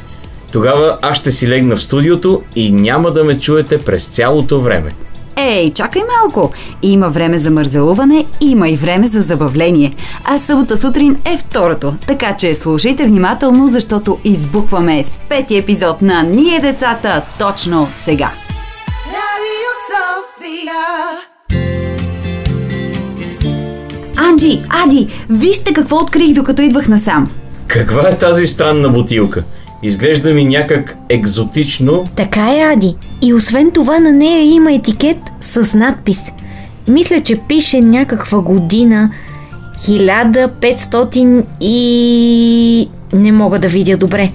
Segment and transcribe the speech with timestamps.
[0.56, 4.92] Тогава аз ще си легна в студиото и няма да ме чуете през цялото време.
[5.37, 6.52] Ей, чакай малко!
[6.82, 9.95] Има време за мързелуване, има и време за забавление.
[10.24, 16.23] А събота сутрин е второто, така че слушайте внимателно, защото избухваме с пети епизод на
[16.23, 18.30] Ние децата точно сега.
[19.07, 20.73] Радио София.
[24.16, 27.30] Анджи, Ади, вижте какво открих докато идвах насам.
[27.66, 29.45] Каква е тази странна бутилка?
[29.83, 32.05] Изглежда ми някак екзотично.
[32.16, 32.96] Така е, Ади.
[33.23, 36.33] И освен това на нея има етикет с надпис.
[36.88, 39.10] Мисля, че пише някаква година
[39.79, 42.88] 1500 и...
[43.13, 44.33] Не мога да видя добре.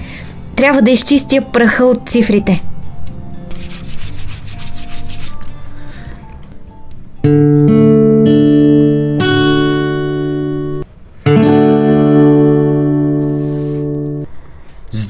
[0.55, 2.61] Трябва да изчистя праха от цифрите.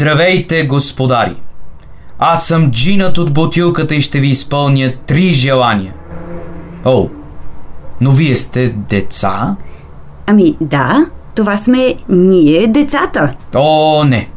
[0.02, 1.36] Здравейте, господари!
[2.20, 5.94] Аз съм джинът от бутилката и ще ви изпълня три желания.
[6.86, 7.08] О,
[8.02, 9.56] но вие сте деца?
[10.28, 13.36] Ами да, това сме ние, децата.
[13.56, 14.30] О, не.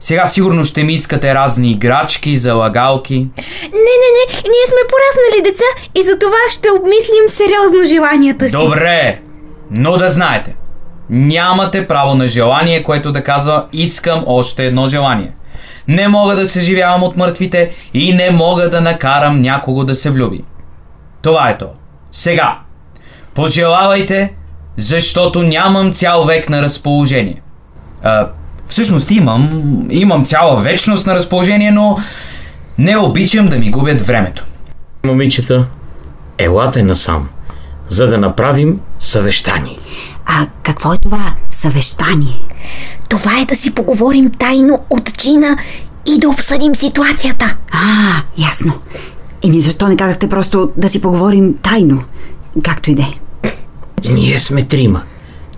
[0.00, 3.14] Сега сигурно ще ми искате разни играчки, залагалки.
[3.14, 8.52] Не, не, не, ние сме пораснали деца и за това ще обмислим сериозно желанията си.
[8.52, 9.20] Добре,
[9.70, 10.56] но да знаете,
[11.10, 15.32] нямате право на желание, което да казва искам още едно желание.
[15.88, 20.10] Не мога да се живявам от мъртвите и не мога да накарам някого да се
[20.10, 20.44] влюби.
[21.22, 21.66] Това е то.
[22.12, 22.58] Сега,
[23.34, 24.32] пожелавайте,
[24.76, 27.42] защото нямам цял век на разположение.
[28.02, 28.28] А,
[28.66, 31.98] всъщност имам, имам цяла вечност на разположение, но
[32.78, 34.44] не обичам да ми губят времето.
[35.04, 35.66] Момичета,
[36.38, 37.28] елате насам,
[37.88, 39.76] за да направим съвещание.
[40.26, 42.40] А какво е това съвещание?
[43.08, 45.58] Това е да си поговорим тайно от Джина
[46.06, 47.56] и да обсъдим ситуацията.
[47.72, 48.72] А, ясно.
[49.44, 52.02] Еми защо не казахте просто да си поговорим тайно?
[52.62, 53.50] Както и да е.
[54.12, 55.02] Ние сме трима.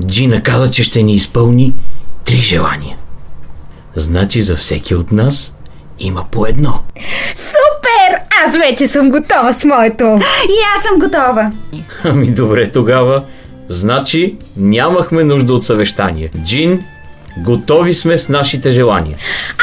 [0.07, 1.75] Джина каза, че ще ни изпълни
[2.25, 2.97] три желания.
[3.97, 5.55] Значи за всеки от нас
[5.99, 6.83] има по едно.
[7.37, 8.21] Супер!
[8.47, 10.05] Аз вече съм готова с моето.
[10.45, 11.53] И аз съм готова.
[12.05, 13.25] Ами добре тогава.
[13.69, 16.31] Значи нямахме нужда от съвещание.
[16.45, 16.83] Джин,
[17.39, 19.17] готови сме с нашите желания.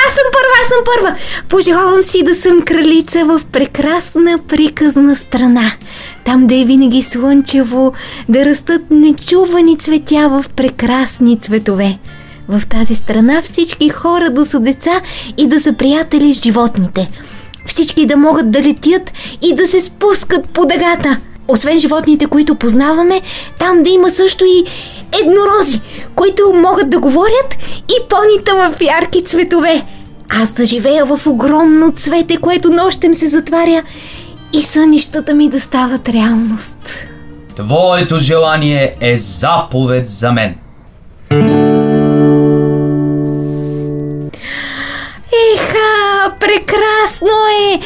[0.07, 1.17] Аз съм първа, аз съм първа.
[1.49, 5.71] Пожелавам си да съм кралица в прекрасна приказна страна.
[6.25, 7.93] Там да е винаги слънчево,
[8.29, 11.97] да растат нечувани цветя в прекрасни цветове.
[12.47, 15.01] В тази страна всички хора да са деца
[15.37, 17.09] и да са приятели с животните.
[17.65, 19.11] Всички да могат да летят
[19.41, 21.17] и да се спускат по дъгата.
[21.47, 23.21] Освен животните, които познаваме,
[23.59, 24.65] там да има също и
[25.21, 25.81] еднорози,
[26.15, 27.57] които могат да говорят
[27.89, 29.81] и понита в ярки цветове.
[30.29, 33.83] Аз да живея в огромно цвете, което нощем се затваря
[34.53, 36.77] и сънищата ми да стават реалност.
[37.55, 40.55] Твоето желание е заповед за мен.
[45.55, 47.79] Еха, прекрасно е!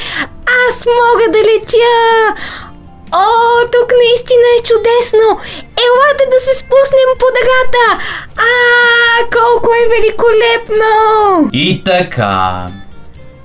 [0.70, 2.36] Аз мога да летя!
[3.12, 3.26] О,
[3.72, 5.40] тук наистина е чудесно!
[5.62, 8.04] Елате да се спуснем по дъгата!
[8.38, 8.52] А,
[9.32, 11.50] колко е великолепно!
[11.54, 12.68] И така,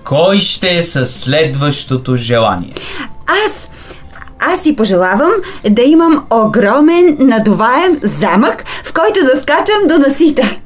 [0.05, 2.75] кой ще е със следващото желание?
[3.47, 3.71] Аз,
[4.41, 5.33] аз си пожелавам
[5.71, 10.57] да имам огромен надуваем замък, в който да скачам до насита.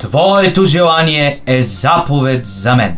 [0.00, 2.96] Твоето желание е заповед за мен.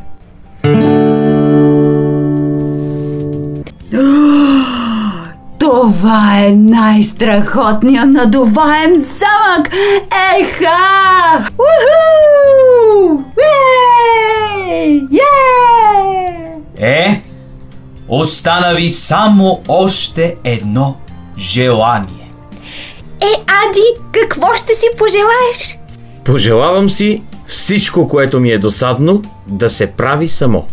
[5.90, 9.68] Това е най-страхотният надуваем замък!
[10.38, 11.50] Еха!
[11.58, 13.22] Уху!
[14.68, 15.02] Ей!
[16.78, 17.00] Е!
[17.02, 17.22] Е,
[18.08, 20.96] остана ви само още едно
[21.38, 22.32] желание.
[23.20, 25.78] Е, Ади, какво ще си пожелаеш?
[26.24, 30.66] Пожелавам си всичко, което ми е досадно, да се прави само.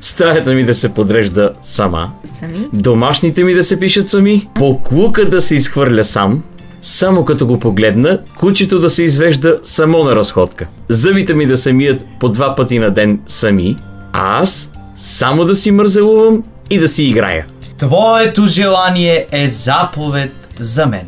[0.00, 2.68] Стаята ми да се подрежда сама, Сами?
[2.72, 6.42] домашните ми да се пишат сами, поклука да се изхвърля сам,
[6.82, 10.66] Само като го погледна, кучето да се извежда само на разходка.
[10.88, 13.76] Зъбите ми да се мият по два пъти на ден сами,
[14.12, 17.46] а аз само да си мързелувам и да си играя.
[17.78, 21.06] Твоето желание е заповед за мен.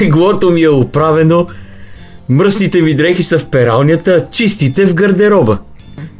[0.00, 1.46] Леглото ми е оправено,
[2.28, 5.58] мръсните ми дрехи са в пералнята, чистите в гардероба.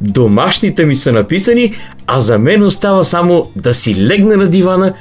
[0.01, 1.75] Домашните ми са написани,
[2.07, 4.93] а за мен остава само да си легна на дивана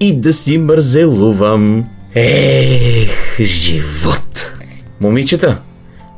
[0.00, 1.84] и да си мързелувам.
[2.14, 4.52] Ех, живот!
[5.00, 5.58] Момичета,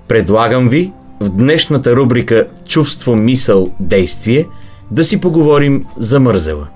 [0.08, 4.46] предлагам ви в днешната рубрика Чувство, мисъл, действие
[4.90, 6.66] да си поговорим за мързела.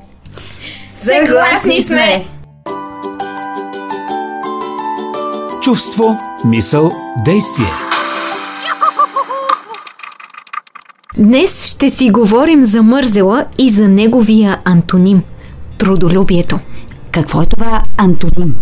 [0.90, 2.24] Съгласни сме!
[5.62, 6.90] Чувство, мисъл,
[7.24, 7.72] действие.
[11.18, 15.22] Днес ще си говорим за мързела и за неговия антоним–
[15.78, 16.58] трудолюбието.
[17.10, 18.54] Какво е това антоним?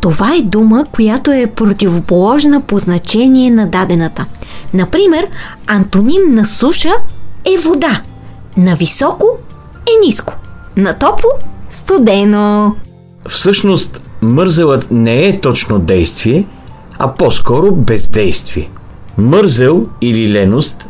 [0.00, 4.26] Това е дума, която е противоположна по значение на дадената.
[4.74, 5.28] Например,
[5.66, 6.92] антоним на суша
[7.44, 8.02] е вода,
[8.56, 9.26] на високо
[9.86, 10.34] е ниско,
[10.76, 11.30] на топло–
[11.70, 12.74] студено.
[13.28, 16.46] Всъщност, мързелът не е точно действие,
[17.04, 18.70] а по-скоро бездействие.
[19.18, 20.88] Мързел или леност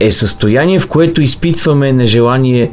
[0.00, 2.72] е състояние, в което изпитваме нежелание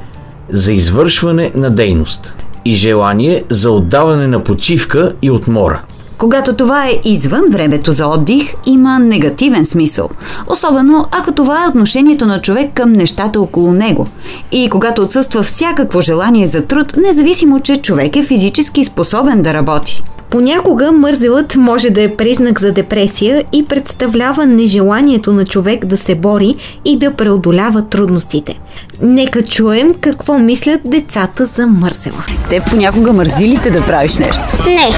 [0.50, 2.34] за извършване на дейност
[2.66, 5.82] и желание за отдаване на почивка и отмора.
[6.18, 10.10] Когато това е извън времето за отдих, има негативен смисъл.
[10.48, 14.08] Особено ако това е отношението на човек към нещата около него.
[14.52, 20.04] И когато отсъства всякакво желание за труд, независимо, че човек е физически способен да работи.
[20.30, 26.16] Понякога мързелът може да е признак за депресия и представлява нежеланието на човек да се
[26.16, 26.56] бори
[26.86, 28.60] и да преодолява трудностите.
[29.02, 32.24] Нека чуем какво мислят децата за мързела.
[32.50, 34.44] Те понякога мързилите да правиш нещо.
[34.66, 34.90] Не,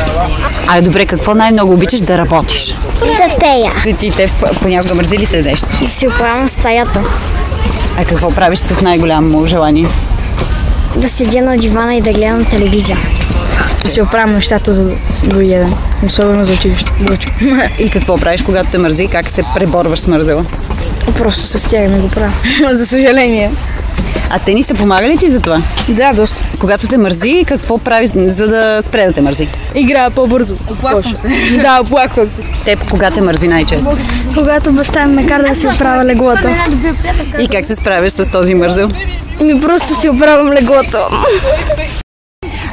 [0.67, 2.77] Ай, добре, какво най-много обичаш да работиш?
[2.99, 3.71] да пея.
[3.83, 4.29] Ти, ти те
[4.61, 5.67] понякога мързилите нещо.
[5.81, 7.01] Да си оправям стаята.
[7.97, 9.87] А какво правиш с най-голямо желание?
[10.95, 12.97] Да седя на дивана и да гледам телевизия.
[13.83, 14.91] Да си оправям нещата за
[15.23, 15.73] другия ден.
[16.05, 16.91] Особено за училище.
[17.79, 19.07] И какво правиш, когато те мързи?
[19.07, 20.45] Как се преборваш с мързела?
[21.17, 22.33] Просто се стягам и го правя.
[22.75, 23.51] за съжаление.
[24.29, 25.61] А те ни са помагали ти за това?
[25.89, 26.43] Да, доста.
[26.59, 29.47] Когато те мързи, какво правиш, за да спре да те мързи?
[29.75, 30.55] Играя по-бързо.
[30.71, 31.27] Оплаквам се.
[31.61, 32.41] да, оплаквам се.
[32.65, 33.97] Те кога те мързи най-често?
[34.35, 36.47] Когато баща ми ме кара да си оправя леглото.
[37.39, 38.89] И как се справяш с този мързел?
[39.41, 40.97] Ми просто си оправям леглото.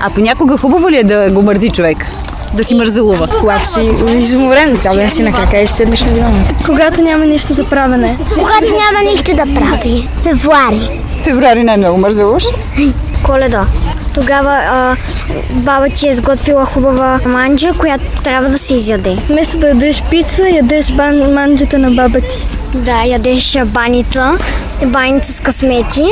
[0.00, 2.06] А понякога хубаво ли е да го мързи човек?
[2.54, 3.28] Да си мързелува?
[3.40, 6.44] Когато си изморен, цял ден си на крака и седнеш на дивана.
[6.66, 8.18] Когато няма нищо за правене.
[8.34, 10.08] Когато няма нищо да прави.
[10.22, 11.00] Февруари.
[11.24, 12.44] Февруари най-много мързелуваш?
[13.22, 13.66] Коледа.
[14.20, 14.96] Тогава а,
[15.50, 19.16] баба ти е сготвила хубава манджа, която трябва да се изяде.
[19.28, 22.38] Вместо да ядеш пица, ядеш бан, манджата на баба ти.
[22.74, 24.38] Да, ядеш баница,
[24.86, 26.04] баница с късмети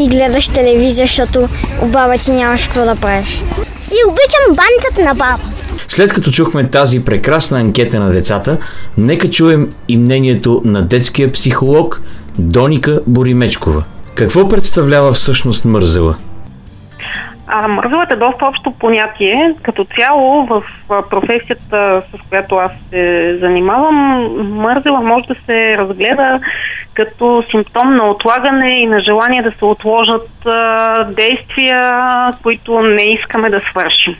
[0.00, 1.48] и гледаш телевизия, защото
[1.82, 3.42] у баба ти нямаш какво да правиш.
[3.90, 5.42] И обичам баницата на баба.
[5.88, 8.58] След като чухме тази прекрасна анкета на децата,
[8.98, 12.02] нека чуем и мнението на детския психолог
[12.38, 13.84] Доника Боримечкова.
[14.14, 16.16] Какво представлява всъщност мързела?
[17.46, 19.54] А, мързелът е доста общо понятие.
[19.62, 20.62] Като цяло в
[21.10, 23.96] професията, с която аз се занимавам,
[24.54, 26.40] мързела може да се разгледа
[26.94, 32.02] като симптом на отлагане и на желание да се отложат а, действия,
[32.42, 34.16] които не искаме да свършим.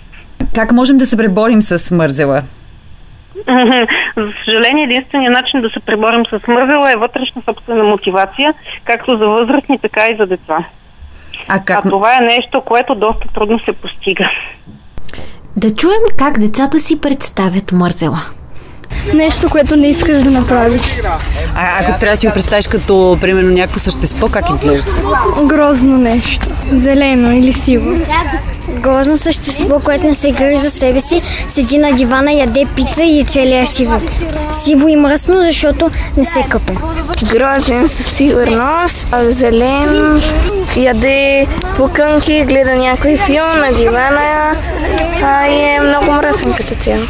[0.55, 2.43] Как можем да се преборим с мързела?
[4.17, 9.29] За съжаление, единственият начин да се преборим с мързела е вътрешна собствена мотивация, както за
[9.29, 10.65] възрастни, така и за деца.
[11.49, 11.87] А как?
[11.87, 14.31] А това е нещо, което доста трудно се постига.
[15.57, 18.19] Да чуем как децата си представят мързела.
[19.15, 21.01] Нещо, което не искаш да направиш.
[21.55, 24.91] А, ако трябва да си го представиш като, примерно, някакво същество, как изглежда?
[25.45, 26.47] Грозно нещо.
[26.73, 27.93] Зелено или сиво.
[28.69, 33.21] Грозно същество, което не се грижи за себе си, седи на дивана, яде пица и
[33.21, 34.01] е целия сиво.
[34.53, 36.75] Сиво и мръсно, защото не се къпе.
[37.33, 40.23] Грозен със сигурност, а зелен,
[40.77, 41.47] яде
[41.77, 44.53] пуканки, гледа някой филм на дивана
[45.23, 47.03] а, и е много мръсен като цяло.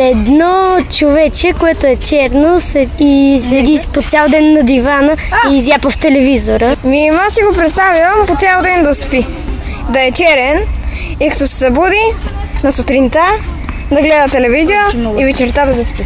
[0.00, 5.16] Едно човече, което е черно се- и седи по цял ден на дивана
[5.50, 6.76] и изяпа в телевизора.
[6.84, 9.26] Ми, аз си го представям по цял ден да спи.
[9.90, 10.60] Да е черен
[11.20, 12.02] и като се събуди
[12.64, 13.20] на сутринта
[13.90, 14.82] да гледа телевизия
[15.18, 16.02] и вечерта да заспи.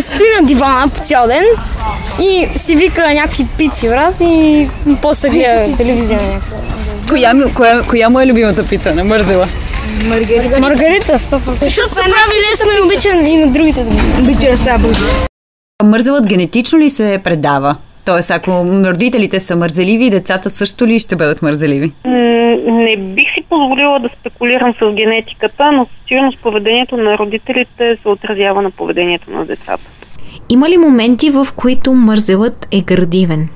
[0.00, 1.44] Стои на дивана по цял ден
[2.20, 4.68] и си вика някакви пици, брат, и
[5.02, 6.20] после гледа телевизия
[7.08, 9.48] коя, коя, коя му е любимата пица на Мързела?
[10.08, 10.60] Маргарита.
[10.60, 11.38] Маргарита, 100%.
[11.52, 13.86] Защото се прави лесно и обича и на другите
[14.20, 15.04] Обича бързо.
[15.84, 17.76] Мързелът генетично ли се предава?
[18.04, 18.50] Тоест, ако
[18.84, 21.92] родителите са мързеливи, децата също ли ще бъдат мързеливи?
[22.04, 28.08] Не бих си позволила да спекулирам с генетиката, но със сигурност поведението на родителите се
[28.08, 29.90] отразява на поведението на децата.
[30.48, 33.48] Има ли моменти, в които мързелът е градивен?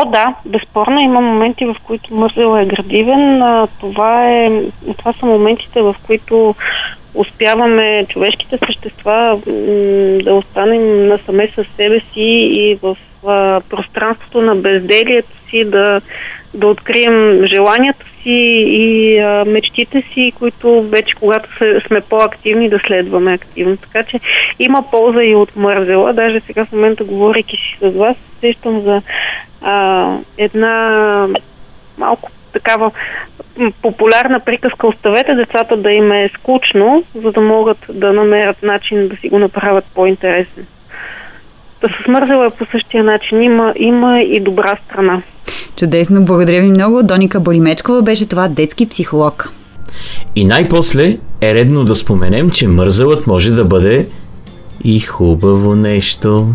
[0.00, 3.42] О, да, безспорно има моменти, в които мързел е градивен.
[3.80, 4.62] Това, е,
[4.98, 6.54] това са моментите, в които
[7.14, 9.40] успяваме човешките същества
[10.24, 12.96] да останем насаме с себе си и в
[13.68, 16.00] пространството на безделието си да,
[16.54, 21.48] да открием желанията си и а, мечтите си, които вече когато
[21.86, 23.76] сме по-активни да следваме активно.
[23.76, 24.20] Така че
[24.58, 26.12] има полза и от мързела.
[26.12, 29.02] Даже сега в момента, говорейки си с вас, сещам за
[29.62, 31.26] а, една
[31.98, 32.90] малко такава
[33.82, 39.16] популярна приказка оставете децата да им е скучно, за да могат да намерят начин да
[39.16, 40.66] си го направят по-интересен.
[41.80, 43.42] Да се смързела е по същия начин.
[43.42, 45.22] Има, има и добра страна.
[45.78, 47.02] Чудесно, благодаря ви много.
[47.02, 49.50] Доника Боримечкова беше това детски психолог.
[50.36, 54.08] И най-после е редно да споменем, че мързелът може да бъде
[54.84, 56.46] и хубаво нещо.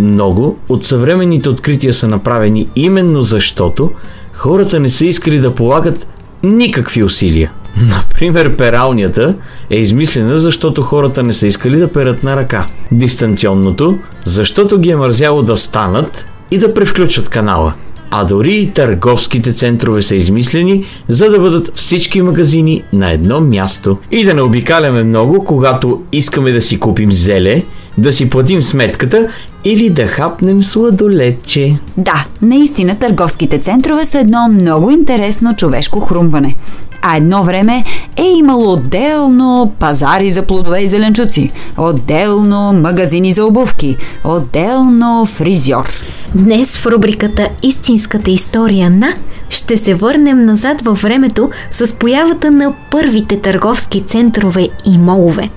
[0.00, 3.90] Много от съвременните открития са направени именно защото
[4.32, 6.06] хората не са искали да полагат
[6.42, 7.52] никакви усилия.
[7.88, 9.34] Например, пералнята
[9.70, 12.66] е измислена, защото хората не са искали да перат на ръка.
[12.92, 17.74] Дистанционното, защото ги е мързяло да станат и да превключат канала.
[18.10, 23.98] А дори и търговските центрове са измислени, за да бъдат всички магазини на едно място.
[24.10, 27.62] И да не обикаляме много, когато искаме да си купим зеле,
[27.98, 29.28] да си платим сметката
[29.64, 31.78] или да хапнем сладолетче.
[31.96, 36.56] Да, наистина търговските центрове са едно много интересно човешко хрумване.
[37.02, 37.84] А едно време
[38.16, 45.90] е имало отделно пазари за плодове и зеленчуци, отделно магазини за обувки, отделно фризьор.
[46.34, 49.14] Днес в рубриката Истинската история на
[49.50, 55.50] ще се върнем назад във времето с появата на първите търговски центрове и молове.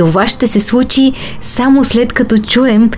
[0.00, 2.90] Това ще се случи само след като чуем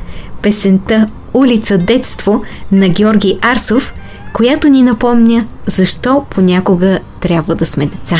[0.43, 2.43] песента Улица детство
[2.73, 3.95] на Георги Арсов,
[4.33, 8.17] която ни напомня защо понякога трябва да сме деца.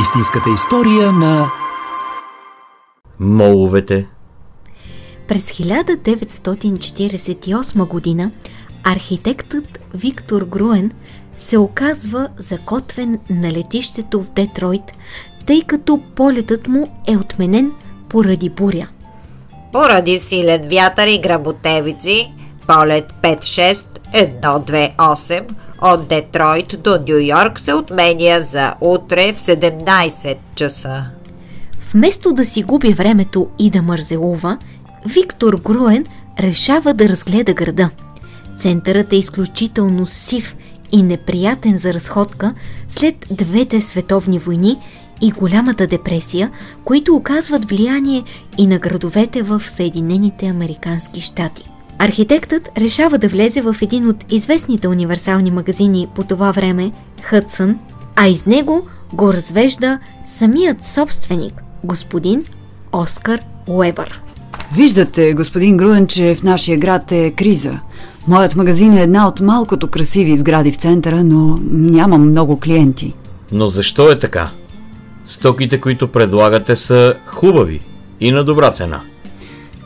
[0.00, 1.50] Истинската история на
[3.20, 4.06] Моловете.
[5.28, 8.30] През 1948 година
[8.84, 10.92] архитектът Виктор Груен
[11.36, 14.92] се оказва закотвен на летището в Детройт,
[15.46, 17.72] тъй като полетът му е отменен
[18.08, 18.88] поради буря.
[19.72, 22.32] Поради силен вятър и гработевици,
[22.66, 25.44] полет 56-128
[25.82, 31.06] от Детройт до Нью Йорк се отменя за утре в 17 часа.
[31.92, 34.58] Вместо да си губи времето и да мързелува,
[35.06, 36.06] Виктор Груен
[36.40, 37.90] решава да разгледа града.
[38.58, 40.56] Центърът е изключително сив
[40.92, 42.54] и неприятен за разходка
[42.88, 44.78] след двете световни войни
[45.20, 46.50] и голямата депресия,
[46.84, 48.22] които оказват влияние
[48.58, 51.70] и на градовете в Съединените Американски щати.
[51.98, 56.92] Архитектът решава да влезе в един от известните универсални магазини по това време–
[57.22, 57.78] Хътсън,
[58.16, 62.44] а из него го развежда самият собственик, господин
[62.92, 64.20] Оскар Уебър.
[64.76, 67.80] Виждате, господин Груен, че в нашия град е криза.
[68.28, 73.14] Моят магазин е една от малкото красиви сгради в центъра, но нямам много клиенти.
[73.52, 74.50] Но защо е така?
[75.26, 77.80] Стоките, които предлагате са хубави
[78.20, 79.00] и на добра цена.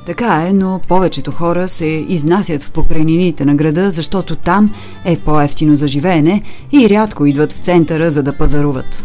[0.06, 5.76] Така е, но повечето хора се изнасят в покрайнините на града, защото там е по-ефтино
[5.76, 6.42] за живеене
[6.72, 9.02] и рядко идват в центъра, за да пазаруват.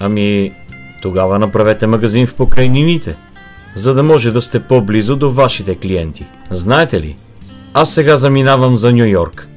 [0.00, 0.52] Ами,
[1.02, 3.16] тогава направете магазин в покрайнините,
[3.76, 6.26] за да може да сте по-близо до вашите клиенти.
[6.50, 7.16] Знаете ли,
[7.74, 9.48] аз сега заминавам за Нью Йорк,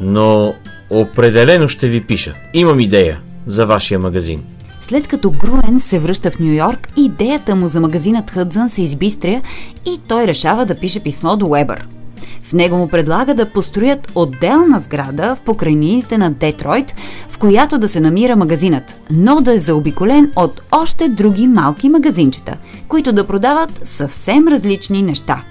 [0.00, 0.54] но
[0.90, 2.34] определено ще ви пиша.
[2.54, 4.42] Имам идея за вашия магазин.
[4.80, 9.40] След като Груен се връща в Нью Йорк, идеята му за магазинът Хъдзън се избистря
[9.86, 11.88] и той решава да пише писмо до Уебър.
[12.42, 16.94] В него му предлага да построят отделна сграда в покрайнините на Детройт,
[17.30, 22.56] в която да се намира магазинът, но да е заобиколен от още други малки магазинчета,
[22.88, 25.42] които да продават съвсем различни неща.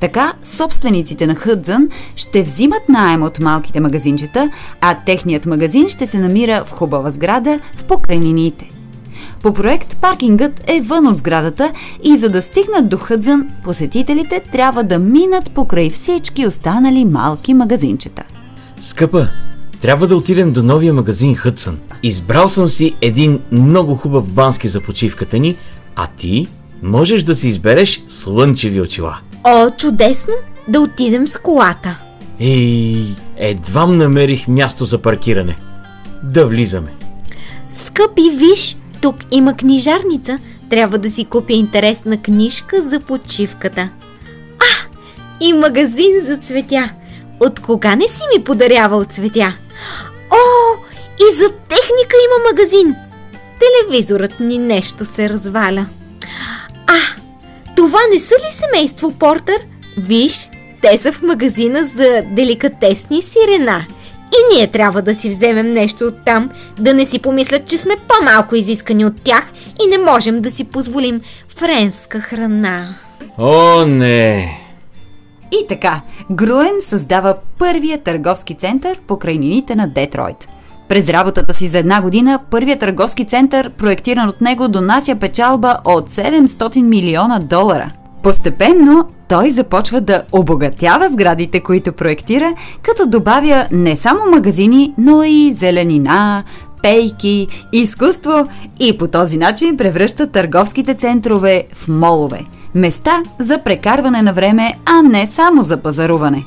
[0.00, 4.50] Така, собствениците на Хъдзън ще взимат найем от малките магазинчета,
[4.80, 8.70] а техният магазин ще се намира в хубава сграда в покрайнините.
[9.42, 14.84] По проект паркингът е вън от сградата и за да стигнат до Хъдзън, посетителите трябва
[14.84, 18.22] да минат покрай всички останали малки магазинчета.
[18.80, 19.28] Скъпа,
[19.80, 21.78] трябва да отидем до новия магазин Хътсън.
[22.02, 25.56] Избрал съм си един много хубав бански за почивката ни,
[25.96, 26.46] а ти
[26.82, 29.18] можеш да си избереш слънчеви очила.
[29.50, 30.34] О, чудесно!
[30.68, 31.98] Да отидем с колата.
[32.40, 35.56] Ей, едвам намерих място за паркиране.
[36.22, 36.94] Да влизаме.
[37.72, 40.38] Скъпи, виж, тук има книжарница.
[40.70, 43.88] Трябва да си купя интересна книжка за почивката.
[44.60, 44.98] А,
[45.40, 46.90] и магазин за цветя.
[47.40, 49.54] От кога не си ми подарявал цветя?
[50.30, 50.76] О,
[51.20, 52.94] и за техника има магазин.
[53.60, 55.86] Телевизорът ни нещо се разваля.
[56.86, 56.98] А,
[57.78, 59.60] това не са ли семейство Портър?
[59.98, 60.50] Виж,
[60.82, 63.86] те са в магазина за деликатесни сирена.
[64.32, 67.96] И ние трябва да си вземем нещо от там, да не си помислят, че сме
[68.08, 69.52] по-малко изискани от тях
[69.84, 72.94] и не можем да си позволим френска храна.
[73.38, 74.58] О, не!
[75.52, 80.48] И така, Груен създава първия търговски център в покрайнините на Детройт.
[80.88, 86.10] През работата си за една година, първият търговски център, проектиран от него, донася печалба от
[86.10, 87.90] 700 милиона долара.
[88.22, 95.52] Постепенно той започва да обогатява сградите, които проектира, като добавя не само магазини, но и
[95.52, 96.44] зеленина,
[96.82, 98.48] пейки, изкуство
[98.80, 102.44] и по този начин превръща търговските центрове в молове.
[102.74, 106.44] Места за прекарване на време, а не само за пазаруване.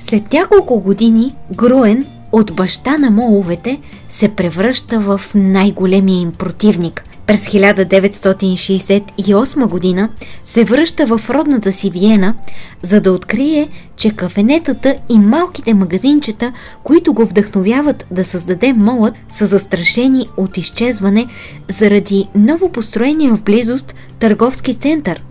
[0.00, 7.04] След няколко години Груен от баща на моловете се превръща в най-големия им противник.
[7.28, 10.08] През 1968 година
[10.44, 12.34] се връща в родната си Виена,
[12.82, 16.52] за да открие, че кафенетата и малките магазинчета,
[16.84, 21.26] които го вдъхновяват да създаде молът, са застрашени от изчезване
[21.68, 25.22] заради ново построение в близост търговски център.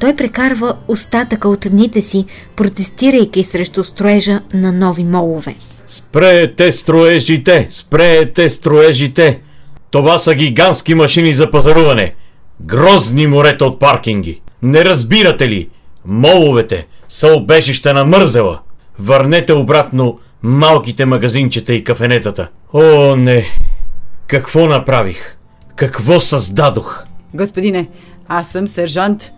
[0.00, 2.24] Той прекарва остатъка от дните си,
[2.56, 5.54] протестирайки срещу строежа на нови молове.
[5.86, 7.66] Спреете строежите!
[7.70, 9.40] Спреете строежите!
[9.90, 12.14] Това са гигантски машини за пазаруване.
[12.60, 14.42] Грозни морета от паркинги.
[14.62, 15.68] Не разбирате ли?
[16.06, 18.60] Моловете са обежище на мързела.
[18.98, 22.48] Върнете обратно малките магазинчета и кафенетата.
[22.72, 23.46] О, не!
[24.26, 25.36] Какво направих?
[25.76, 27.04] Какво създадох?
[27.34, 27.88] Господине,
[28.28, 29.32] аз съм сержант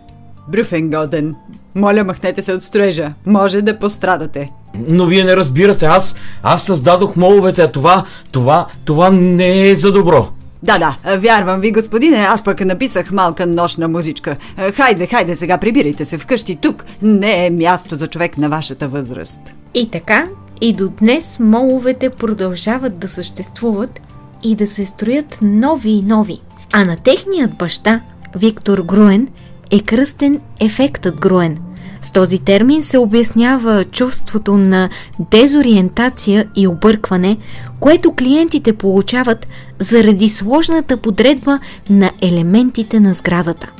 [0.51, 1.35] Брюфенгоден.
[1.75, 3.13] Моля, махнете се от строежа.
[3.25, 4.51] Може да пострадате.
[4.87, 9.91] Но вие не разбирате, аз, аз създадох моловете, а това, това, това не е за
[9.91, 10.29] добро.
[10.63, 14.35] Да, да, вярвам ви, господине, аз пък написах малка нощна музичка.
[14.73, 16.85] Хайде, хайде сега, прибирайте се вкъщи тук.
[17.01, 19.39] Не е място за човек на вашата възраст.
[19.73, 20.25] И така,
[20.61, 23.99] и до днес моловете продължават да съществуват
[24.43, 26.39] и да се строят нови и нови.
[26.73, 28.01] А на техният баща,
[28.35, 29.27] Виктор Груен,
[29.71, 31.57] е кръстен ефектът Груен.
[32.01, 34.89] С този термин се обяснява чувството на
[35.31, 37.37] дезориентация и объркване,
[37.79, 39.47] което клиентите получават
[39.79, 43.71] заради сложната подредба на елементите на сградата.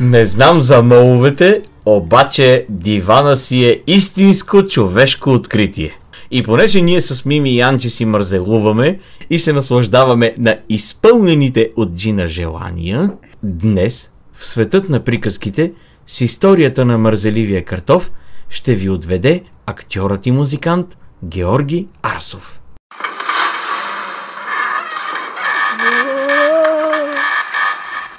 [0.00, 5.98] Не знам за моловете, обаче дивана си е истинско човешко откритие.
[6.30, 8.98] И понеже ние с Мими и Анчи си мързелуваме
[9.30, 13.10] и се наслаждаваме на изпълнените от Джина желания,
[13.42, 14.11] днес
[14.42, 15.72] в светът на приказките
[16.06, 18.10] с историята на мързеливия картоф
[18.48, 22.60] ще ви отведе актьорът и музикант Георги Арсов.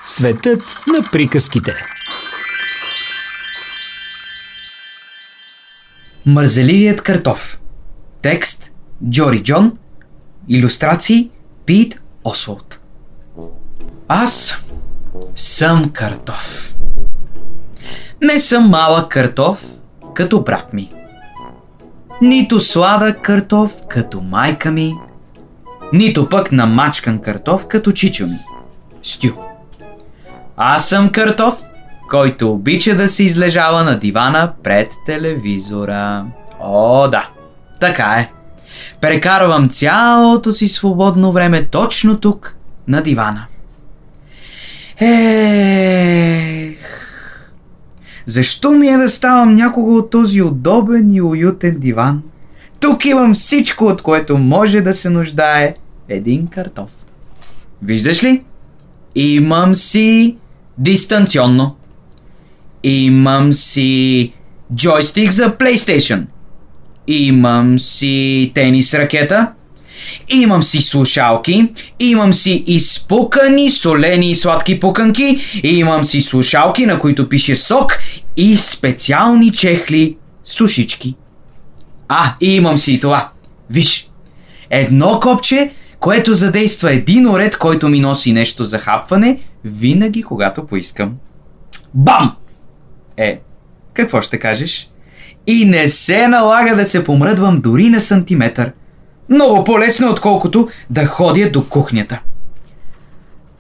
[0.05, 1.73] Светът на приказките.
[6.25, 7.59] Мързеливият картоф.
[8.21, 8.71] Текст
[9.09, 9.77] Джори Джон.
[10.47, 11.31] Илюстрации
[11.65, 12.79] Пит Осволд.
[14.07, 14.63] Аз
[15.35, 16.75] съм картоф.
[18.21, 19.65] Не съм малък картоф,
[20.13, 20.91] като брат ми.
[22.21, 24.93] Нито сладък картоф, като майка ми.
[25.93, 28.39] Нито пък намачкан картоф, като чичо ми.
[29.03, 29.27] Стю.
[30.57, 31.63] Аз съм картоф,
[32.09, 36.25] който обича да се излежава на дивана пред телевизора.
[36.59, 37.29] О, да,
[37.79, 38.31] така е.
[39.01, 42.55] Прекарвам цялото си свободно време точно тук,
[42.87, 43.45] на дивана.
[45.01, 46.77] Ех,
[48.25, 52.23] защо ми е да ставам някого от този удобен и уютен диван?
[52.79, 55.75] Тук имам всичко, от което може да се нуждае
[56.09, 56.91] един картоф.
[57.81, 58.43] Виждаш ли?
[59.15, 60.37] Имам си
[60.77, 61.75] дистанционно.
[62.83, 64.33] Имам си
[64.75, 66.25] джойстик за PlayStation.
[67.07, 69.51] Имам си тенис ракета.
[70.29, 77.29] Имам си слушалки, имам си изпукани, солени и сладки пуканки, имам си слушалки, на които
[77.29, 77.99] пише сок
[78.37, 81.15] и специални чехли, сушички.
[82.07, 83.29] А, и имам си и това.
[83.69, 84.09] Виж,
[84.69, 91.13] едно копче, което задейства един уред, който ми носи нещо за хапване, винаги когато поискам.
[91.93, 92.35] Бам!
[93.17, 93.39] Е,
[93.93, 94.89] какво ще кажеш?
[95.47, 98.71] И не се налага да се помръдвам дори на сантиметър.
[99.29, 102.21] Много по-лесно, отколкото да ходя до кухнята.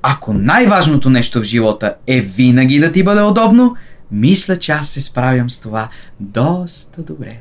[0.01, 3.75] Ако най-важното нещо в живота е винаги да ти бъде удобно,
[4.11, 7.37] мисля, че аз се справям с това доста добре.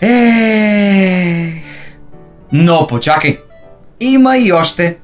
[0.00, 1.64] Ех...
[2.52, 3.38] Но почакай!
[4.00, 4.98] Има и още.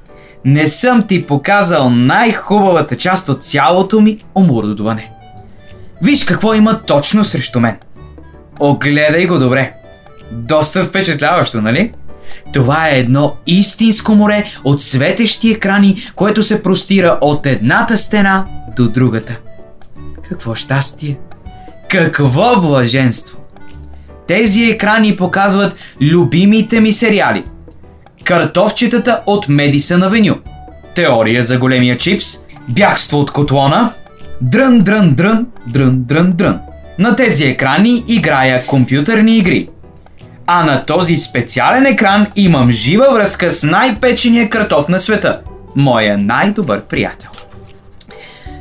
[0.44, 5.12] Не съм ти показал най-хубавата част от цялото ми омурдодуване.
[6.02, 7.76] Виж какво има точно срещу мен.
[8.60, 9.79] Огледай го добре.
[10.32, 11.92] Доста впечатляващо, нали?
[12.52, 18.88] Това е едно истинско море от светещи екрани, което се простира от едната стена до
[18.88, 19.38] другата.
[20.28, 21.18] Какво щастие!
[21.88, 23.38] Какво блаженство!
[24.28, 27.44] Тези екрани показват любимите ми сериали.
[28.24, 30.34] Картофчетата от Медисън Авеню.
[30.94, 32.26] Теория за големия чипс.
[32.68, 33.92] Бягство от котлона.
[34.40, 36.58] Дрън, дрън, дрън, дрън, дрън, дрън.
[36.98, 39.68] На тези екрани играя компютърни игри.
[40.52, 45.40] А на този специален екран имам жива връзка с най-печения картоф на света.
[45.76, 47.30] Моя най-добър приятел.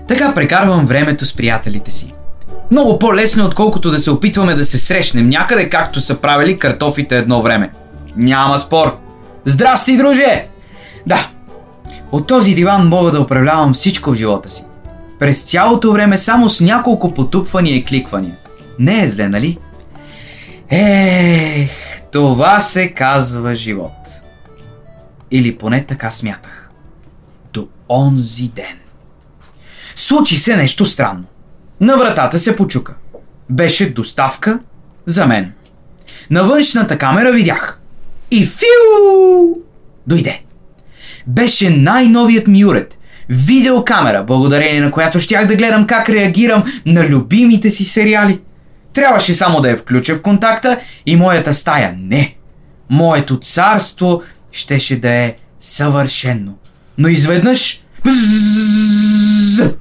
[0.07, 2.13] Така прекарвам времето с приятелите си.
[2.71, 7.41] Много по-лесно, отколкото да се опитваме да се срещнем някъде, както са правили картофите едно
[7.41, 7.71] време.
[8.15, 8.97] Няма спор.
[9.45, 10.45] Здрасти, друже!
[11.07, 11.27] Да,
[12.11, 14.63] от този диван мога да управлявам всичко в живота си.
[15.19, 18.35] През цялото време само с няколко потупвания и кликвания.
[18.79, 19.57] Не е зле, нали?
[20.71, 23.91] Ех, това се казва живот.
[25.31, 26.69] Или поне така смятах.
[27.53, 28.79] До онзи ден.
[29.95, 31.23] Случи се нещо странно.
[31.81, 32.93] На вратата се почука.
[33.49, 34.59] Беше доставка
[35.05, 35.51] за мен.
[36.29, 37.79] На външната камера видях.
[38.31, 39.55] И фиу!
[40.07, 40.43] Дойде.
[41.27, 42.97] Беше най-новият ми уред.
[43.29, 48.39] Видеокамера, благодарение на която щях да гледам как реагирам на любимите си сериали.
[48.99, 52.35] Трябваше само да я включа в контакта и моята стая не.
[52.89, 56.53] Моето царство щеше да е съвършено.
[56.97, 57.83] Но изведнъж...
[58.05, 59.73] Бзззз!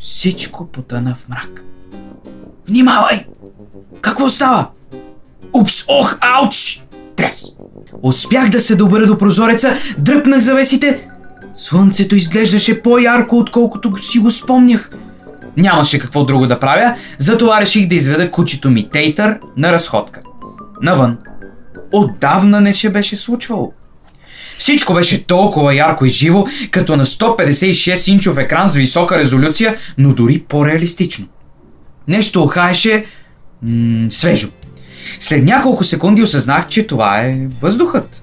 [0.00, 1.64] Всичко потъна в мрак.
[2.68, 3.26] Внимавай!
[4.00, 4.68] Какво става?
[5.52, 6.82] Упс, ох, ауч!
[7.16, 7.44] Трес!
[8.02, 11.08] Успях да се добра до прозореца, дръпнах завесите.
[11.54, 14.90] Слънцето изглеждаше по-ярко, отколкото си го спомнях.
[15.56, 20.20] Нямаше какво друго да правя, затова реших да изведа кучето ми Тейтър на разходка.
[20.82, 21.18] Навън.
[21.92, 23.72] Отдавна не се беше случвало.
[24.58, 30.14] Всичко беше толкова ярко и живо, като на 156 инчов екран с висока резолюция, но
[30.14, 31.26] дори по-реалистично.
[32.08, 33.04] Нещо охаеше
[34.08, 34.48] свежо.
[35.20, 38.22] След няколко секунди осъзнах, че това е въздухът.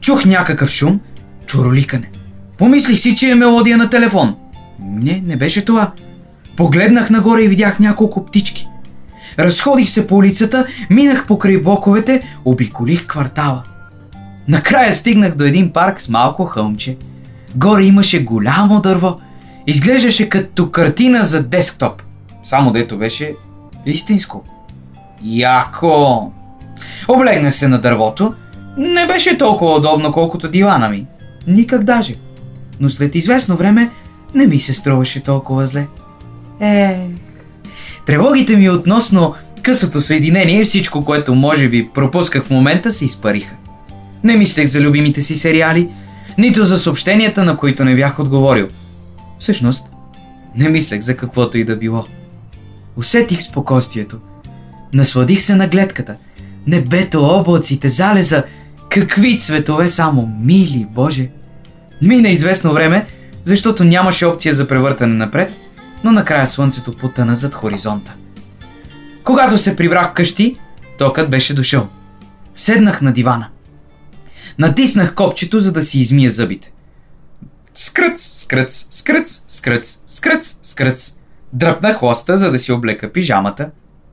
[0.00, 1.00] Чух някакъв шум,
[1.46, 2.10] чуроликане.
[2.58, 4.36] Помислих си, че е мелодия на телефон.
[4.80, 5.92] Не, не беше това.
[6.58, 8.68] Погледнах нагоре и видях няколко птички.
[9.38, 13.62] Разходих се по улицата, минах покрай блоковете, обиколих квартала.
[14.48, 16.96] Накрая стигнах до един парк с малко хълмче.
[17.54, 19.20] Горе имаше голямо дърво.
[19.66, 22.02] Изглеждаше като картина за десктоп.
[22.44, 23.34] Само дето беше
[23.86, 24.44] истинско.
[25.24, 26.32] Яко!
[27.08, 28.34] Облегнах се на дървото.
[28.78, 31.06] Не беше толкова удобно, колкото дивана ми.
[31.46, 32.14] Никак даже.
[32.80, 33.90] Но след известно време
[34.34, 35.86] не ми се струваше толкова зле.
[36.60, 36.96] Е,
[38.06, 43.54] тревогите ми относно късото съединение и всичко, което може би пропусках в момента, се изпариха.
[44.24, 45.88] Не мислех за любимите си сериали,
[46.38, 48.68] нито за съобщенията, на които не бях отговорил.
[49.38, 49.84] Всъщност,
[50.56, 52.04] не мислех за каквото и да било.
[52.96, 54.18] Усетих спокойствието.
[54.94, 56.14] Насладих се на гледката.
[56.66, 58.44] Небето, облаците, залеза.
[58.88, 61.28] Какви цветове само, мили, Боже!
[62.02, 63.06] Мина известно време,
[63.44, 65.57] защото нямаше опция за превъртане напред,
[66.04, 68.14] но накрая слънцето потъна зад хоризонта.
[69.24, 70.58] Когато се прибрах къщи,
[70.98, 71.88] токът беше дошъл.
[72.56, 73.48] Седнах на дивана.
[74.58, 76.72] Натиснах копчето, за да си измия зъбите.
[77.74, 81.12] Скръц, скръц, скръц, скръц, скръц, скръц.
[81.52, 83.70] Дръпнах хвоста, за да си облека пижамата.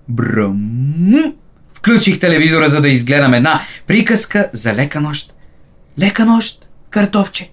[0.08, 1.34] Бръм.
[1.74, 5.36] Включих телевизора, за да изгледам една приказка за лека нощ.
[6.00, 7.52] Лека нощ, картофче.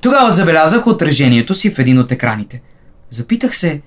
[0.00, 2.62] Тогава забелязах отражението си в един от екраните.
[3.10, 3.80] Запитах се,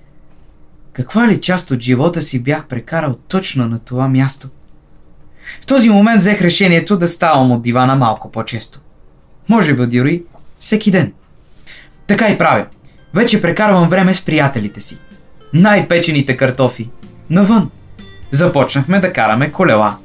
[0.92, 4.48] каква ли част от живота си бях прекарал точно на това място.
[5.60, 8.80] В този момент взех решението да ставам от дивана малко по-често.
[9.48, 10.22] Може би дори
[10.58, 11.12] всеки ден.
[12.06, 12.66] Така и правя.
[13.14, 14.98] Вече прекарвам време с приятелите си.
[15.54, 16.90] Най-печените картофи.
[17.30, 17.70] Навън.
[18.30, 19.96] Започнахме да караме колела.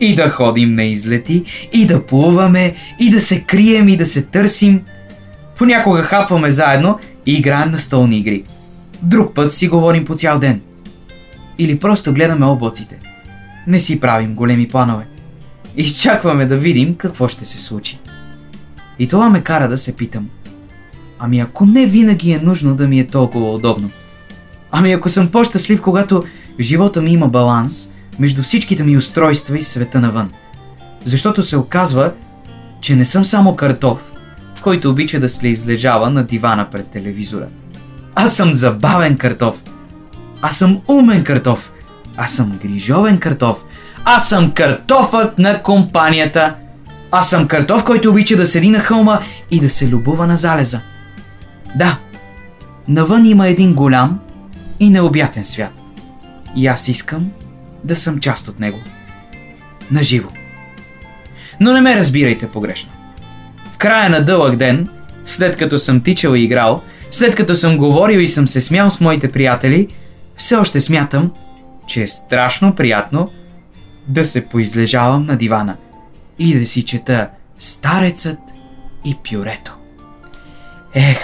[0.00, 4.22] И да ходим на излети, и да плуваме, и да се крием, и да се
[4.22, 4.84] търсим.
[5.58, 8.44] Понякога хапваме заедно и играем на столни игри.
[9.04, 10.60] Друг път си говорим по цял ден.
[11.58, 12.98] Или просто гледаме облаците.
[13.66, 15.06] Не си правим големи планове.
[15.76, 17.98] Изчакваме да видим какво ще се случи.
[18.98, 20.28] И това ме кара да се питам.
[21.18, 23.90] Ами ако не винаги е нужно да ми е толкова удобно.
[24.70, 26.24] Ами ако съм по-щастлив, когато
[26.58, 30.30] в живота ми има баланс между всичките ми устройства и света навън.
[31.04, 32.12] Защото се оказва,
[32.80, 34.12] че не съм само картоф,
[34.62, 37.46] който обича да се излежава на дивана пред телевизора.
[38.14, 39.62] Аз съм забавен картоф.
[40.42, 41.72] Аз съм умен картоф.
[42.16, 43.64] Аз съм грижовен картоф.
[44.04, 46.54] Аз съм картофът на компанията.
[47.10, 50.80] Аз съм картоф, който обича да седи на хълма и да се любува на залеза.
[51.76, 51.98] Да,
[52.88, 54.20] навън има един голям
[54.80, 55.72] и необятен свят.
[56.56, 57.30] И аз искам
[57.84, 58.78] да съм част от него.
[59.90, 60.28] Наживо.
[61.60, 62.90] Но не ме разбирайте погрешно.
[63.72, 64.88] В края на дълъг ден,
[65.24, 66.82] след като съм тичал и играл,
[67.14, 69.88] след като съм говорил и съм се смял с моите приятели,
[70.36, 71.30] все още смятам,
[71.86, 73.30] че е страшно приятно
[74.08, 75.76] да се поизлежавам на дивана
[76.38, 78.38] и да си чета Старецът
[79.04, 79.76] и пюрето.
[80.94, 81.18] Ех,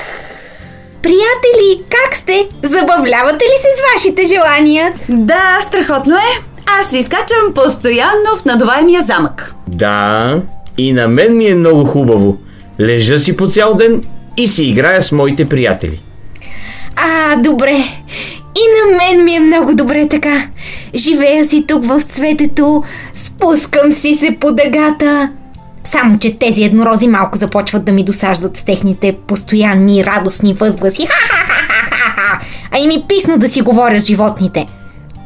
[1.03, 2.49] Приятели, как сте?
[2.65, 4.93] Забавлявате ли се с вашите желания?
[5.09, 6.43] Да, страхотно е.
[6.81, 9.55] Аз си изкачам постоянно в надуваемия замък.
[9.69, 10.43] Да,
[10.79, 12.39] и на мен ми е много хубаво.
[12.81, 14.03] Лежа си по цял ден
[14.43, 16.01] и си играя с моите приятели.
[16.97, 17.77] А, добре.
[18.57, 20.47] И на мен ми е много добре така.
[20.95, 22.83] Живея си тук в цветето,
[23.15, 25.31] спускам си се по дъгата.
[25.85, 31.07] Само, че тези еднорози малко започват да ми досаждат с техните постоянни радостни възгласи.
[31.07, 32.41] Ха-ха-ха-ха-ха!
[32.73, 34.67] А и ми писна да си говоря с животните.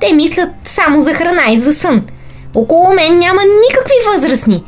[0.01, 2.03] Те мислят само за храна и за сън.
[2.55, 4.63] Около мен няма никакви възрастни.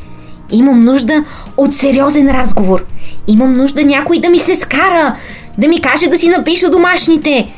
[0.50, 1.24] Имам нужда
[1.56, 2.85] от сериозен разговор.
[3.28, 5.16] Имам нужда някой да ми се скара,
[5.58, 7.52] да ми каже да си напиша домашните.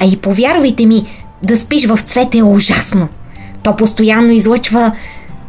[0.00, 1.06] А и повярвайте ми,
[1.42, 3.08] да спиш в цвете е ужасно.
[3.62, 4.92] То постоянно излъчва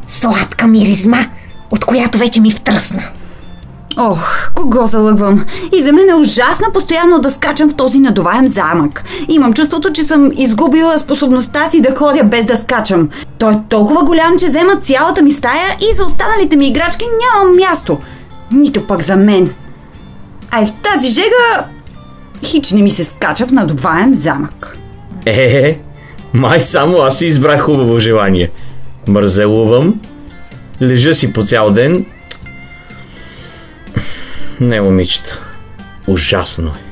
[0.07, 1.25] сладка миризма,
[1.71, 3.03] от която вече ми втръсна.
[3.97, 5.45] Ох, кого залъгвам?
[5.73, 9.03] И за мен е ужасно постоянно да скачам в този надуваем замък.
[9.29, 13.09] Имам чувството, че съм изгубила способността си да ходя без да скачам.
[13.37, 17.55] Той е толкова голям, че взема цялата ми стая и за останалите ми играчки нямам
[17.55, 17.97] място.
[18.51, 19.53] Нито пък за мен.
[20.51, 21.67] А и в тази жега
[22.43, 24.77] хич не ми се скача в надуваем замък.
[25.25, 25.79] Е,
[26.33, 28.49] май само аз си избрах хубаво желание.
[29.07, 29.99] Мързелувам,
[30.81, 32.05] лежа си по цял ден.
[34.59, 35.41] Не, момичета.
[36.07, 36.89] Ужасно е.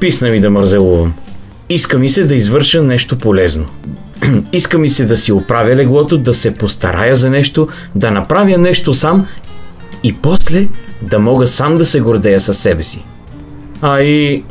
[0.00, 1.14] Писна ми да мързелувам.
[1.68, 3.66] Иска ми се да извърша нещо полезно.
[4.52, 8.94] Иска ми се да си оправя леглото, да се постарая за нещо, да направя нещо
[8.94, 9.26] сам
[10.02, 10.68] и после
[11.02, 13.04] да мога сам да се гордея със себе си.
[13.82, 14.44] А и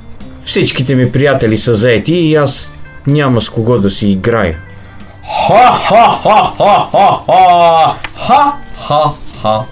[0.44, 2.72] всичките ми приятели са заети и аз
[3.08, 4.58] няма с кого да си играя.
[5.48, 7.20] Ха-ха-ха-ха-ха!
[8.16, 9.66] Ха-ха-ха-ха!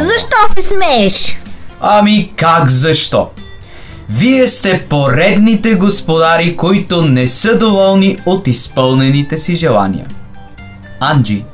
[0.00, 1.38] Защо се смееш?
[1.80, 3.28] Ами как защо?
[4.08, 10.06] Вие сте поредните господари, които не са доволни от изпълнените си желания.
[11.00, 11.44] Анджи,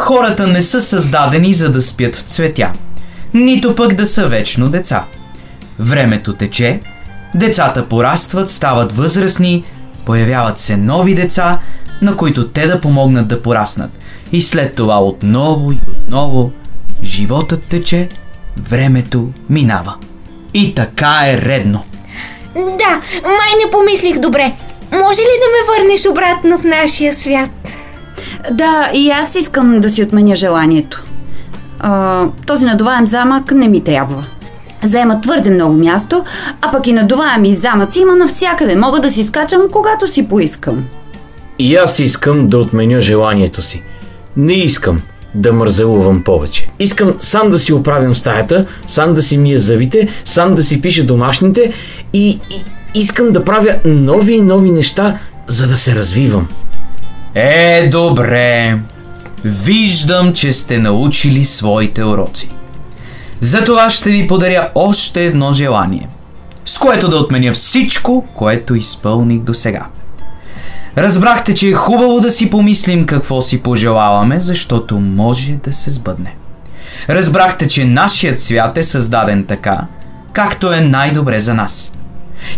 [0.00, 2.72] хората не са създадени за да спят в цветя,
[3.34, 5.04] нито пък да са вечно деца.
[5.78, 6.80] Времето тече,
[7.34, 9.64] децата порастват, стават възрастни,
[10.06, 11.58] появяват се нови деца,
[12.02, 13.90] на които те да помогнат да пораснат.
[14.32, 16.52] И след това отново и отново
[17.02, 18.08] животът тече,
[18.68, 19.94] времето минава.
[20.54, 21.84] И така е редно.
[22.54, 24.52] Да, май не помислих добре.
[24.92, 27.50] Може ли да ме върнеш обратно в нашия свят?
[28.50, 31.04] Да, и аз искам да си отменя желанието.
[31.78, 34.26] А, този надуваем замък не ми трябва.
[34.82, 36.24] Заема твърде много място,
[36.60, 38.76] а пък и надуваеми замъци има навсякъде.
[38.76, 40.84] Мога да си скачам, когато си поискам.
[41.58, 43.82] И аз искам да отменя желанието си.
[44.36, 45.00] Не искам
[45.34, 46.68] да мързелувам повече.
[46.78, 51.04] Искам сам да си оправям стаята, сам да си мия зъбите, сам да си пиша
[51.04, 51.72] домашните
[52.12, 52.40] и, и
[52.94, 56.48] искам да правя нови и нови неща, за да се развивам.
[57.34, 58.78] Е, добре.
[59.44, 62.50] Виждам, че сте научили своите уроци.
[63.40, 66.08] Затова ще ви подаря още едно желание,
[66.64, 69.86] с което да отменя всичко, което изпълних до сега.
[70.98, 76.36] Разбрахте, че е хубаво да си помислим какво си пожелаваме, защото може да се сбъдне.
[77.08, 79.80] Разбрахте, че нашият свят е създаден така,
[80.32, 81.92] както е най-добре за нас.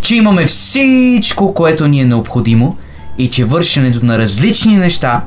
[0.01, 2.77] Че имаме всичко, което ни е необходимо
[3.19, 5.25] и че вършенето на различни неща,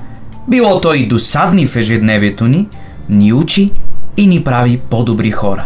[0.47, 2.67] било то и досадни в ежедневието ни,
[3.09, 3.71] ни учи
[4.17, 5.65] и ни прави по-добри хора.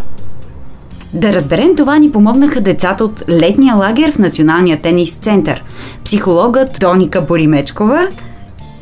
[1.13, 5.63] Да разберем това ни помогнаха децата от летния лагер в Националния тенис център,
[6.05, 8.07] психологът Тоника Боримечкова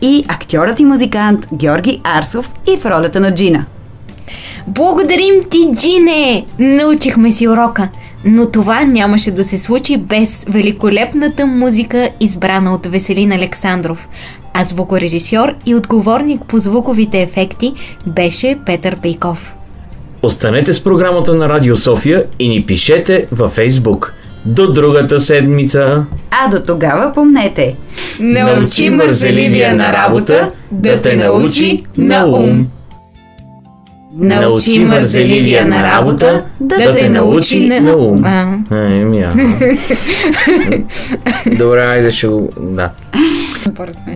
[0.01, 3.65] и актьорът и музикант Георги Арсов и в ролята на Джина.
[4.67, 6.45] Благодарим ти, Джине!
[6.59, 7.89] Научихме си урока.
[8.25, 14.07] Но това нямаше да се случи без великолепната музика, избрана от Веселин Александров.
[14.53, 17.73] А звукорежисьор и отговорник по звуковите ефекти
[18.07, 19.53] беше Петър Пейков.
[20.21, 24.13] Останете с програмата на Радио София и ни пишете във Фейсбук.
[24.45, 26.05] До другата седмица!
[26.31, 27.75] А до тогава помнете.
[28.19, 32.67] Научи мързеливия на работа да те научи на ум.
[34.17, 38.25] Научи мързеливия на работа да те научи на ум.
[38.25, 38.57] А.
[38.71, 39.33] Е, ми, а.
[41.57, 42.49] Добре, айде ще го...
[42.59, 42.91] Да.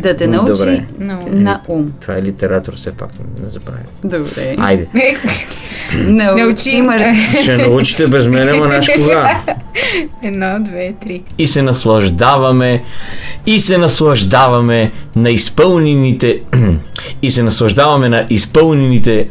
[0.02, 0.86] Да те научи Добре.
[1.32, 1.92] на ум.
[2.02, 3.10] Това е литератор, все пак
[3.44, 3.80] не забравя.
[4.04, 4.56] Добре.
[4.58, 4.88] Айде.
[5.98, 7.02] Научи мър...
[7.42, 9.42] Ще научите без мене, ма наш кога.
[10.24, 11.24] Едно, две, три.
[11.38, 12.84] И се наслаждаваме,
[13.46, 16.40] и се наслаждаваме на изпълнените,
[17.22, 19.28] и се наслаждаваме на изпълнените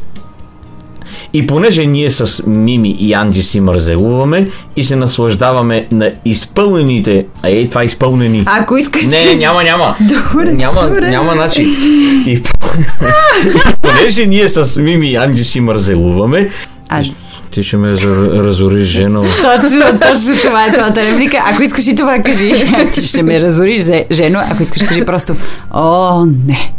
[1.33, 7.49] и понеже ние с Мими и Анджи си мързелуваме и се наслаждаваме на изпълнените, а
[7.49, 8.43] ей това изпълнени.
[8.47, 9.07] Ако искаш...
[9.07, 9.97] Не, няма, няма.
[10.01, 11.11] Добре, няма, добре.
[11.11, 11.67] няма начин.
[12.27, 12.43] И,
[13.83, 16.49] понеже ние с Мими и Анджи си мързелуваме,
[16.89, 17.03] А,
[17.51, 19.23] ти ще ме разориш, жено.
[19.23, 21.43] точно, точно това е твоята реплика.
[21.47, 22.53] Ако искаш и това кажи.
[22.93, 24.41] Ти ще ме разориш, жено.
[24.51, 25.35] Ако искаш кажи просто
[25.75, 26.73] О, не.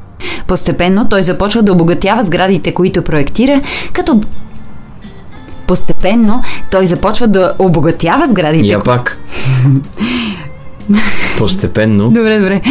[0.47, 3.61] Постепенно той започва да обогатява сградите, които проектира,
[3.93, 4.21] като
[5.67, 8.67] Постепенно той започва да обогатява сградите.
[8.67, 9.17] Я пак.
[11.37, 12.03] Постепенно.
[12.11, 12.61] Добре, добре.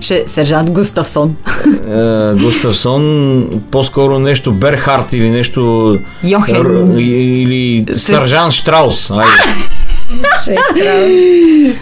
[0.00, 1.36] Ще сержант Густавсон.
[1.90, 5.96] Е, Густавсон, по-скоро нещо Берхарт или нещо...
[6.24, 6.56] Йохен.
[6.56, 9.10] Р- или Сержант Штраус.
[9.10, 9.24] Айде.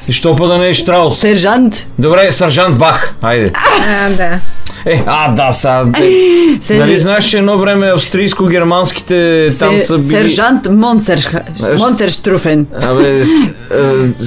[0.09, 1.21] И Що па да не е Штраус?
[1.21, 1.87] Сержант.
[1.99, 3.15] Добре, Сержант Бах.
[3.23, 3.53] Айде.
[3.55, 4.41] А, да.
[4.87, 5.87] Е, а, да, са.
[6.61, 10.09] Се- Нали знаеш, че едно време австрийско-германските там са били...
[10.09, 11.43] Сержант Монцер,
[11.79, 12.67] Монцерштруфен.
[12.83, 13.25] Абе, е,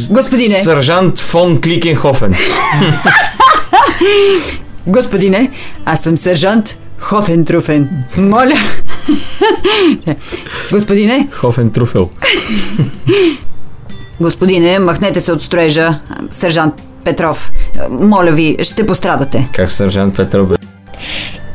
[0.10, 0.64] Господине.
[0.64, 2.36] Сержант фон Кликенхофен.
[4.88, 5.52] Господине,
[5.86, 7.90] аз съм сержант Хофентруфен.
[8.18, 8.60] Моля.
[10.72, 12.10] Господине, Хофен Труфел.
[14.22, 16.00] Господине, махнете се от строежа.
[16.32, 16.74] Сержант
[17.06, 17.52] Петров,
[17.90, 19.50] моля ви, ще пострадате.
[19.56, 20.56] Как Сержант Петър бе?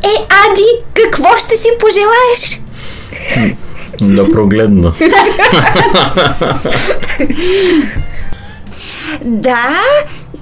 [0.03, 0.17] Е,
[0.49, 2.61] Ади, какво ще си пожелаеш?
[4.01, 4.93] Да прогледна.
[9.25, 9.81] Да,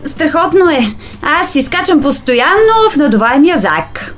[0.05, 0.95] страхотно е.
[1.23, 4.15] Аз изкачам постоянно в надуваемия зак.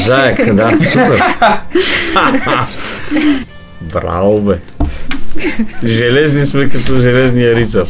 [0.00, 1.22] Заек, да, супер.
[3.92, 4.58] Браво, бе.
[5.84, 7.86] Железни сме като железния рицар.